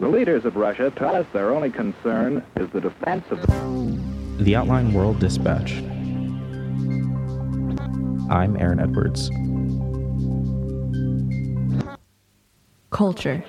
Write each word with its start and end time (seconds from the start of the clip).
The 0.00 0.08
leaders 0.08 0.44
of 0.44 0.54
Russia 0.54 0.92
tell 0.94 1.16
us 1.16 1.26
their 1.32 1.52
only 1.52 1.70
concern 1.70 2.44
is 2.54 2.70
the 2.70 2.80
defense 2.80 3.24
of 3.30 3.40
the 3.42 4.44
the 4.44 4.54
Outline 4.54 4.92
World 4.92 5.18
Dispatch. 5.18 5.72
I'm 8.30 8.56
Aaron 8.56 8.78
Edwards. 8.78 9.28
Culture. 12.90 13.44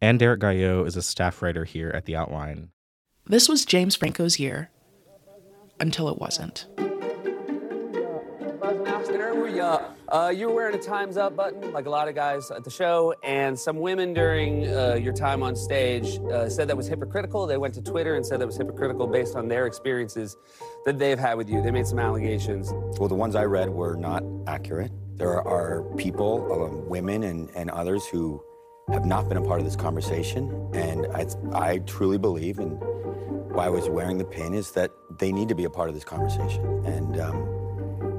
Ann 0.00 0.16
Derrick-Gaillot 0.16 0.86
is 0.86 0.96
a 0.96 1.02
staff 1.02 1.42
writer 1.42 1.64
here 1.64 1.90
at 1.90 2.06
The 2.06 2.16
Outline. 2.16 2.70
This 3.26 3.46
was 3.46 3.66
James 3.66 3.96
Franco's 3.96 4.40
year 4.40 4.70
until 5.78 6.08
it 6.08 6.18
wasn't. 6.18 6.66
Uh, 9.44 10.32
you 10.34 10.48
were 10.48 10.54
wearing 10.54 10.74
a 10.74 10.82
Time's 10.82 11.18
Up 11.18 11.36
button, 11.36 11.72
like 11.72 11.84
a 11.84 11.90
lot 11.90 12.08
of 12.08 12.14
guys 12.14 12.50
at 12.50 12.64
the 12.64 12.70
show, 12.70 13.14
and 13.22 13.58
some 13.58 13.78
women 13.78 14.14
during 14.14 14.66
uh, 14.66 14.94
your 14.94 15.12
time 15.12 15.42
on 15.42 15.54
stage 15.54 16.18
uh, 16.32 16.48
said 16.48 16.68
that 16.68 16.76
was 16.76 16.86
hypocritical. 16.86 17.46
They 17.46 17.58
went 17.58 17.74
to 17.74 17.82
Twitter 17.82 18.14
and 18.14 18.24
said 18.24 18.40
that 18.40 18.46
was 18.46 18.56
hypocritical 18.56 19.06
based 19.06 19.36
on 19.36 19.48
their 19.48 19.66
experiences 19.66 20.38
that 20.86 20.98
they've 20.98 21.18
had 21.18 21.34
with 21.34 21.50
you. 21.50 21.60
They 21.60 21.70
made 21.70 21.86
some 21.86 21.98
allegations. 21.98 22.72
Well, 22.98 23.08
the 23.08 23.14
ones 23.14 23.34
I 23.34 23.44
read 23.44 23.68
were 23.68 23.96
not 23.96 24.22
accurate. 24.46 24.92
There 25.16 25.40
are 25.40 25.82
people, 25.96 26.50
um, 26.52 26.88
women 26.88 27.24
and, 27.24 27.50
and 27.54 27.70
others 27.70 28.06
who 28.06 28.42
have 28.92 29.04
not 29.04 29.28
been 29.28 29.38
a 29.38 29.42
part 29.42 29.60
of 29.60 29.66
this 29.66 29.76
conversation, 29.76 30.70
and 30.72 31.06
I, 31.08 31.26
I 31.52 31.78
truly 31.78 32.18
believe, 32.18 32.58
and 32.60 32.78
why 33.52 33.66
I 33.66 33.68
was 33.68 33.88
wearing 33.88 34.16
the 34.16 34.24
pin 34.24 34.54
is 34.54 34.72
that 34.72 34.90
they 35.18 35.32
need 35.32 35.48
to 35.48 35.54
be 35.54 35.64
a 35.64 35.70
part 35.70 35.88
of 35.88 35.94
this 35.94 36.04
conversation. 36.04 36.64
And 36.84 37.20
um, 37.20 37.63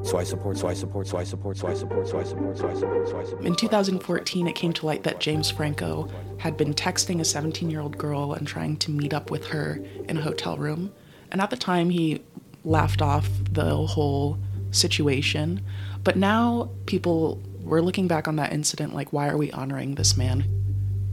so 0.06 0.18
I 0.18 0.24
support, 0.24 0.58
so 0.58 0.68
I 0.68 0.74
support, 0.74 1.08
so 1.08 1.18
I 1.18 1.24
support, 1.24 1.58
so 1.58 1.68
I 1.68 1.74
support, 1.74 2.08
so 2.08 2.20
I 2.20 2.24
support, 2.24 2.58
so 2.58 2.70
I 2.70 2.74
support, 2.74 3.10
so 3.10 3.20
I 3.20 3.24
support. 3.24 3.46
In 3.46 3.56
2014, 3.56 4.48
it 4.48 4.56
came 4.56 4.72
to 4.74 4.86
light 4.86 5.04
that 5.04 5.20
James 5.20 5.50
Franco 5.50 6.08
had 6.38 6.58
been 6.58 6.74
texting 6.74 7.20
a 7.20 7.26
17 7.26 7.70
year 7.70 7.82
old 7.82 7.98
girl 7.98 8.34
and 8.34 8.48
trying 8.48 8.78
to 8.78 8.92
meet 8.92 9.14
up 9.14 9.32
with 9.32 9.48
her 9.48 9.80
in 10.08 10.18
a 10.18 10.22
hotel 10.22 10.58
room. 10.58 10.94
And 11.32 11.42
at 11.42 11.50
the 11.50 11.58
time, 11.58 11.90
he 11.90 12.22
laughed 12.64 13.02
off 13.02 13.28
the 13.52 13.76
whole 13.76 14.38
situation. 14.72 15.62
But 16.04 16.18
now 16.18 16.70
people 16.86 17.42
were 17.62 17.82
looking 17.82 18.08
back 18.08 18.28
on 18.28 18.36
that 18.36 18.54
incident 18.54 18.94
like, 18.94 19.12
why 19.12 19.28
are 19.28 19.38
we 19.38 19.52
honoring 19.52 19.96
this 19.96 20.16
man? 20.16 20.46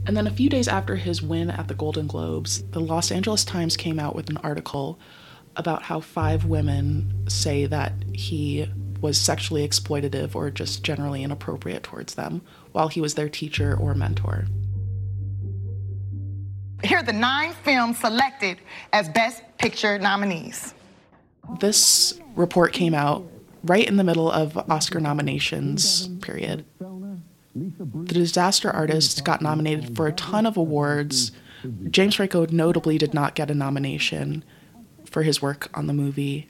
And 0.05 0.17
then 0.17 0.27
a 0.27 0.31
few 0.31 0.49
days 0.49 0.67
after 0.67 0.97
his 0.97 1.21
win 1.21 1.49
at 1.49 1.67
the 1.67 1.73
Golden 1.73 2.07
Globes, 2.07 2.63
the 2.71 2.79
Los 2.79 3.11
Angeles 3.11 3.45
Times 3.45 3.77
came 3.77 3.99
out 3.99 4.15
with 4.15 4.29
an 4.29 4.37
article 4.37 4.99
about 5.55 5.83
how 5.83 5.99
five 5.99 6.45
women 6.45 7.25
say 7.29 7.65
that 7.65 7.93
he 8.13 8.67
was 9.03 9.17
sexually 9.17 9.67
exploitative 9.67 10.33
or 10.33 10.49
just 10.49 10.81
generally 10.81 11.23
inappropriate 11.23 11.83
towards 11.83 12.15
them 12.15 12.41
while 12.71 12.87
he 12.87 13.01
was 13.01 13.15
their 13.15 13.27
teacher 13.27 13.77
or 13.77 13.93
mentor. 13.93 14.45
Here 16.83 16.99
are 16.99 17.03
the 17.03 17.13
nine 17.13 17.53
films 17.63 17.99
selected 17.99 18.59
as 18.93 19.09
Best 19.09 19.43
Picture 19.57 19.99
nominees. 19.99 20.73
This 21.59 22.19
report 22.35 22.71
came 22.71 22.93
out 22.93 23.29
right 23.65 23.85
in 23.85 23.97
the 23.97 24.03
middle 24.05 24.31
of 24.31 24.57
Oscar 24.71 25.01
nominations 25.01 26.07
period. 26.21 26.65
The 27.55 28.13
Disaster 28.13 28.71
Artist 28.71 29.25
got 29.25 29.41
nominated 29.41 29.97
for 29.97 30.07
a 30.07 30.13
ton 30.13 30.45
of 30.45 30.55
awards. 30.55 31.33
James 31.89 32.15
Franco 32.15 32.45
notably 32.49 32.97
did 32.97 33.13
not 33.13 33.35
get 33.35 33.51
a 33.51 33.53
nomination 33.53 34.45
for 35.05 35.23
his 35.23 35.41
work 35.41 35.69
on 35.73 35.87
the 35.87 35.93
movie 35.93 36.49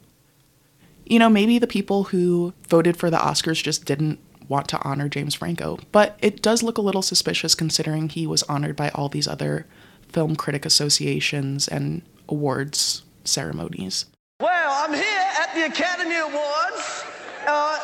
you 1.05 1.19
know, 1.19 1.29
maybe 1.29 1.59
the 1.59 1.67
people 1.67 2.05
who 2.05 2.53
voted 2.67 2.97
for 2.97 3.09
the 3.09 3.17
Oscars 3.17 3.61
just 3.61 3.85
didn't 3.85 4.19
want 4.47 4.67
to 4.69 4.81
honor 4.83 5.09
James 5.09 5.35
Franco. 5.35 5.79
But 5.91 6.17
it 6.21 6.41
does 6.41 6.63
look 6.63 6.77
a 6.77 6.81
little 6.81 7.01
suspicious 7.01 7.55
considering 7.55 8.09
he 8.09 8.27
was 8.27 8.43
honored 8.43 8.75
by 8.75 8.89
all 8.89 9.09
these 9.09 9.27
other 9.27 9.65
film 10.09 10.35
critic 10.35 10.65
associations 10.65 11.67
and 11.67 12.03
awards 12.29 13.03
ceremonies. 13.23 14.05
Well, 14.39 14.83
I'm 14.83 14.93
here 14.93 15.27
at 15.39 15.53
the 15.55 15.65
Academy 15.65 16.17
Awards, 16.17 17.03
uh, 17.47 17.79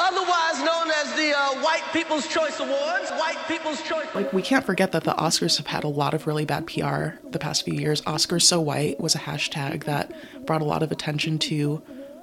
otherwise 0.00 0.58
known 0.64 0.90
as 0.90 1.14
the 1.16 1.32
uh, 1.36 1.62
White 1.62 1.82
People's 1.92 2.26
Choice 2.26 2.58
Awards. 2.60 3.10
White 3.10 3.38
People's 3.46 3.82
Choice. 3.82 4.06
Like, 4.14 4.32
we 4.32 4.42
can't 4.42 4.64
forget 4.64 4.92
that 4.92 5.04
the 5.04 5.12
Oscars 5.12 5.58
have 5.58 5.66
had 5.66 5.84
a 5.84 5.88
lot 5.88 6.14
of 6.14 6.26
really 6.26 6.44
bad 6.44 6.66
PR 6.66 7.20
the 7.30 7.38
past 7.38 7.64
few 7.64 7.74
years. 7.74 8.00
Oscars 8.02 8.42
So 8.42 8.60
White 8.60 9.00
was 9.00 9.14
a 9.14 9.18
hashtag 9.18 9.84
that 9.84 10.12
brought 10.46 10.62
a 10.62 10.64
lot 10.64 10.82
of 10.82 10.90
attention 10.90 11.38
to 11.40 11.82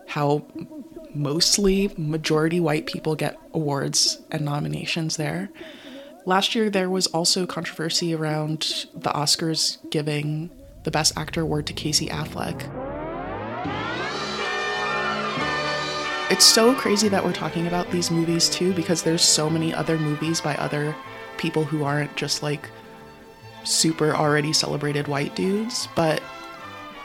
how 0.09 0.43
mostly 1.13 1.93
majority 1.97 2.59
white 2.59 2.87
people 2.87 3.15
get 3.15 3.37
awards 3.53 4.19
and 4.31 4.43
nominations 4.43 5.17
there. 5.17 5.49
Last 6.25 6.55
year, 6.55 6.69
there 6.69 6.89
was 6.89 7.07
also 7.07 7.45
controversy 7.45 8.13
around 8.13 8.85
the 8.93 9.11
Oscars 9.11 9.77
giving 9.89 10.49
the 10.83 10.91
Best 10.91 11.17
Actor 11.17 11.41
award 11.41 11.67
to 11.67 11.73
Casey 11.73 12.07
Affleck. 12.07 12.59
It's 16.31 16.45
so 16.45 16.75
crazy 16.75 17.07
that 17.09 17.23
we're 17.23 17.33
talking 17.33 17.67
about 17.67 17.89
these 17.91 18.11
movies 18.11 18.49
too, 18.49 18.73
because 18.73 19.03
there's 19.03 19.23
so 19.23 19.49
many 19.49 19.73
other 19.73 19.97
movies 19.97 20.41
by 20.41 20.55
other 20.55 20.95
people 21.37 21.63
who 21.63 21.83
aren't 21.83 22.15
just 22.15 22.43
like 22.43 22.69
super 23.63 24.15
already 24.15 24.53
celebrated 24.53 25.07
white 25.07 25.35
dudes, 25.35 25.87
but 25.95 26.21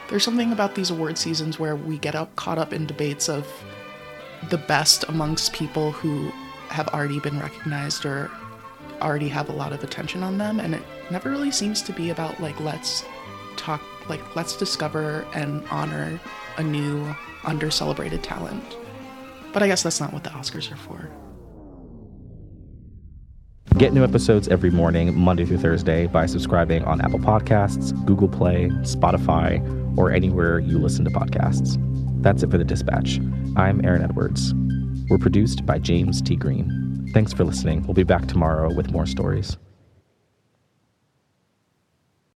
there's 0.09 0.23
something 0.23 0.51
about 0.51 0.75
these 0.75 0.91
award 0.91 1.17
seasons 1.17 1.59
where 1.59 1.75
we 1.75 1.97
get 1.97 2.15
up, 2.15 2.35
caught 2.35 2.57
up 2.57 2.73
in 2.73 2.85
debates 2.85 3.29
of 3.29 3.47
the 4.49 4.57
best 4.57 5.03
amongst 5.09 5.53
people 5.53 5.91
who 5.91 6.31
have 6.69 6.87
already 6.89 7.19
been 7.19 7.39
recognized 7.39 8.05
or 8.05 8.29
already 9.01 9.27
have 9.27 9.49
a 9.49 9.51
lot 9.51 9.73
of 9.73 9.83
attention 9.83 10.23
on 10.23 10.37
them 10.37 10.59
and 10.59 10.73
it 10.73 10.81
never 11.11 11.29
really 11.29 11.51
seems 11.51 11.81
to 11.81 11.91
be 11.91 12.09
about 12.09 12.39
like 12.39 12.57
let's 12.59 13.03
talk 13.55 13.81
like 14.09 14.35
let's 14.35 14.55
discover 14.55 15.25
and 15.33 15.65
honor 15.69 16.19
a 16.57 16.63
new 16.63 17.15
under 17.43 17.69
celebrated 17.69 18.23
talent. 18.23 18.63
But 19.53 19.63
i 19.63 19.67
guess 19.67 19.83
that's 19.83 19.99
not 19.99 20.13
what 20.13 20.23
the 20.23 20.29
oscars 20.31 20.71
are 20.71 20.77
for. 20.77 21.09
Get 23.77 23.91
new 23.91 24.05
episodes 24.05 24.47
every 24.47 24.69
morning, 24.69 25.13
Monday 25.17 25.43
through 25.43 25.57
Thursday, 25.57 26.07
by 26.07 26.27
subscribing 26.27 26.85
on 26.85 27.01
Apple 27.01 27.19
Podcasts, 27.19 27.93
Google 28.05 28.29
Play, 28.29 28.69
Spotify, 28.83 29.59
or 29.97 30.11
anywhere 30.11 30.59
you 30.59 30.77
listen 30.79 31.05
to 31.05 31.11
podcasts. 31.11 31.77
That's 32.21 32.43
it 32.43 32.51
for 32.51 32.57
the 32.57 32.63
dispatch. 32.63 33.19
I'm 33.55 33.83
Aaron 33.85 34.01
Edwards. 34.01 34.53
We're 35.09 35.17
produced 35.17 35.65
by 35.65 35.79
James 35.79 36.21
T. 36.21 36.35
Green. 36.35 37.09
Thanks 37.13 37.33
for 37.33 37.43
listening. 37.43 37.83
We'll 37.83 37.93
be 37.93 38.03
back 38.03 38.27
tomorrow 38.27 38.73
with 38.73 38.91
more 38.91 39.05
stories. 39.05 39.57